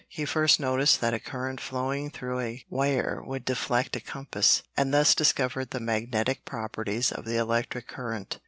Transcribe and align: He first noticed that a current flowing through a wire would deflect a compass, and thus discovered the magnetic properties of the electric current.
He 0.09 0.25
first 0.25 0.59
noticed 0.59 0.99
that 1.01 1.13
a 1.13 1.19
current 1.19 1.61
flowing 1.61 2.09
through 2.09 2.39
a 2.39 2.65
wire 2.71 3.21
would 3.23 3.45
deflect 3.45 3.95
a 3.95 3.99
compass, 3.99 4.63
and 4.75 4.91
thus 4.91 5.13
discovered 5.13 5.69
the 5.69 5.79
magnetic 5.79 6.43
properties 6.43 7.11
of 7.11 7.23
the 7.23 7.37
electric 7.37 7.87
current. 7.87 8.39